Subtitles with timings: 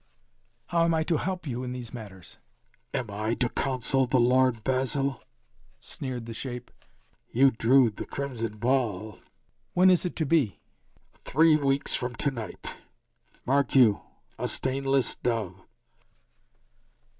[0.69, 2.39] "How am I to help you in these matters?"
[2.91, 5.21] "Am I to counsel the Lord Basil?"
[5.79, 6.71] sneered the shape.
[7.31, 9.19] "You drew the crimson ball."
[9.75, 10.59] "When is it to be?"
[11.23, 12.77] "Three weeks from to night.
[13.45, 14.01] Mark you
[14.39, 15.61] a stainless dove!"